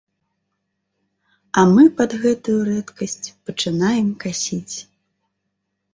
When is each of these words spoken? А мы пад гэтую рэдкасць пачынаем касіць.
А 1.59 1.67
мы 1.73 1.83
пад 2.01 2.11
гэтую 2.25 2.57
рэдкасць 2.71 3.33
пачынаем 3.51 4.07
касіць. 4.25 4.77